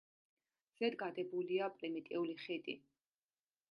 [0.79, 2.81] ზედ გადებულია პრიმიტიული ხიდი.